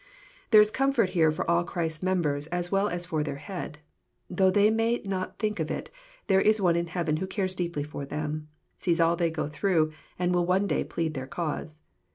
[0.49, 3.77] There is comfort here for all Christ's members as well as for their Head.
[4.31, 5.91] Though they may not think of it,
[6.25, 9.91] there is One in heaven who cares deeply for them, sees all they go through,
[10.17, 11.83] and will one day plead their cause.